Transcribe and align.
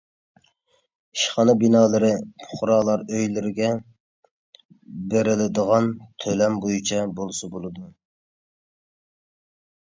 ئىشخانا 1.15 1.53
بىنالىرى 1.63 2.07
پۇقرالار 2.43 3.03
ئۆيلىرىگە 3.17 3.69
بېرىلىدىغان 5.13 5.91
تۆلەم 6.25 6.57
بويىچە 6.65 7.05
بولسا 7.21 7.53
بولىدۇ. 7.55 7.87